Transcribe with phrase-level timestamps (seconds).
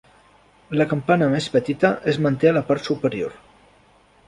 [0.81, 3.39] La campana més petita es manté a la part superior.